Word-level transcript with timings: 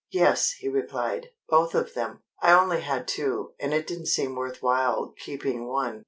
"Yes," 0.09 0.53
he 0.53 0.67
replied, 0.67 1.27
"both 1.47 1.75
of 1.75 1.93
them. 1.93 2.23
I 2.41 2.53
only 2.53 2.81
had 2.81 3.07
two, 3.07 3.53
and 3.59 3.71
it 3.71 3.85
didn't 3.85 4.07
seem 4.07 4.33
worth 4.35 4.63
while 4.63 5.13
keeping 5.15 5.67
one. 5.67 5.99